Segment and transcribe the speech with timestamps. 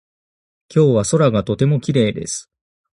[0.73, 2.49] 今日は空がとてもきれいです。